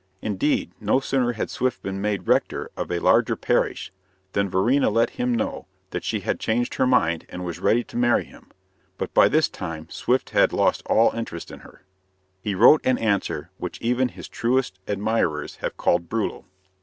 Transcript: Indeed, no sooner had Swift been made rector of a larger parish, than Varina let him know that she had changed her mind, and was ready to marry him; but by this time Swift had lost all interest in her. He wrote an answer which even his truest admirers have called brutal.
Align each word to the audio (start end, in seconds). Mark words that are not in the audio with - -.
Indeed, 0.23 0.71
no 0.79 0.99
sooner 0.99 1.33
had 1.33 1.51
Swift 1.51 1.83
been 1.83 2.01
made 2.01 2.27
rector 2.27 2.71
of 2.75 2.91
a 2.91 2.97
larger 2.97 3.35
parish, 3.35 3.93
than 4.33 4.49
Varina 4.49 4.89
let 4.89 5.11
him 5.11 5.31
know 5.31 5.67
that 5.91 6.03
she 6.03 6.21
had 6.21 6.39
changed 6.39 6.73
her 6.73 6.87
mind, 6.87 7.27
and 7.29 7.45
was 7.45 7.59
ready 7.59 7.83
to 7.83 7.97
marry 7.97 8.23
him; 8.23 8.47
but 8.97 9.13
by 9.13 9.27
this 9.27 9.47
time 9.47 9.87
Swift 9.91 10.31
had 10.31 10.53
lost 10.53 10.81
all 10.87 11.11
interest 11.11 11.51
in 11.51 11.59
her. 11.59 11.83
He 12.41 12.55
wrote 12.55 12.83
an 12.83 12.97
answer 12.97 13.51
which 13.59 13.79
even 13.79 14.07
his 14.09 14.27
truest 14.27 14.79
admirers 14.87 15.57
have 15.57 15.77
called 15.77 16.09
brutal. 16.09 16.47